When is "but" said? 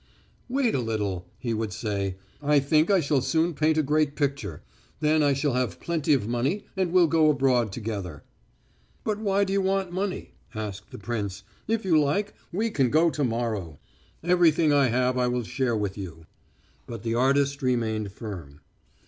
9.03-9.19, 16.87-17.03